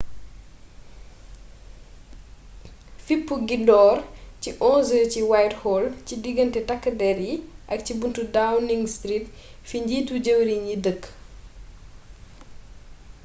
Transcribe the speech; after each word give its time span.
fippu 3.05 3.35
gi 3.47 3.57
door 3.67 3.97
ci 4.41 4.49
11:00 4.53 5.09
ci 5.11 5.19
whitehall 5.31 5.85
ci 6.05 6.13
digganté 6.23 6.59
takk 6.69 6.83
dérr 6.99 7.19
yi 7.27 7.35
ak 7.73 7.79
ci 7.85 7.93
buntu 7.99 8.21
downing 8.37 8.83
street 8.95 9.25
fi 9.67 9.77
njiitu 9.81 10.13
jëwriñ 10.25 10.61
yi 10.69 10.75
dëkk 10.85 11.03